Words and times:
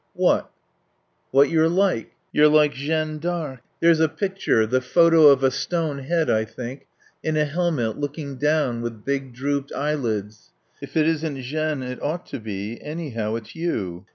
"What?" 0.15 0.49
"What 1.29 1.51
you're 1.51 1.69
like. 1.69 2.13
You're 2.33 2.47
like 2.47 2.73
Jeanne 2.73 3.19
d'Arc.... 3.19 3.59
There's 3.81 3.99
a 3.99 4.09
picture 4.09 4.65
the 4.65 4.81
photo 4.81 5.27
of 5.27 5.43
a 5.43 5.51
stone 5.51 5.99
head, 5.99 6.27
I 6.27 6.43
think 6.43 6.87
in 7.21 7.37
a 7.37 7.45
helmet, 7.45 7.99
looking 7.99 8.37
down, 8.37 8.81
with 8.81 9.05
big 9.05 9.31
drooped 9.31 9.71
eyelids. 9.71 10.53
If 10.81 10.97
it 10.97 11.07
isn't 11.07 11.43
Jeanne 11.43 11.83
it 11.83 12.01
ought 12.01 12.25
to 12.29 12.39
be. 12.39 12.81
Anyhow 12.81 13.35
it's 13.35 13.55
you.... 13.55 14.07